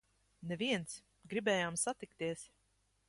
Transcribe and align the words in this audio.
Neviens! 0.51 0.95
Gribējām 1.33 1.77
satikties! 1.83 2.47